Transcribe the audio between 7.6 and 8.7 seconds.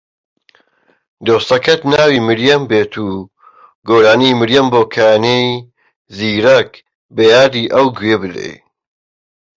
ئەو گوێ بدەی